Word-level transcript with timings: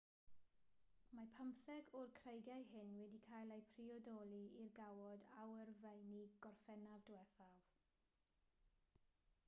mae 1.15 1.27
pymtheg 1.39 1.91
o'r 1.99 2.13
creigiau 2.19 2.63
hyn 2.69 2.95
wedi 3.01 3.19
cael 3.27 3.53
eu 3.57 3.65
priodoli 3.73 4.39
i'r 4.63 4.71
gawod 4.79 5.25
awyrfeini 5.43 6.23
gorffennaf 6.47 7.05
diwethaf 7.11 7.61